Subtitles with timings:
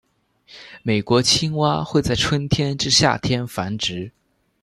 [0.81, 4.11] 美国青蛙会在春天至夏天繁殖。